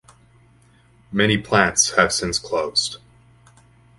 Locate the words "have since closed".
1.91-2.97